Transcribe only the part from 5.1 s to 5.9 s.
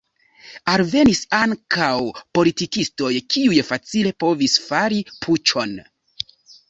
puĉon.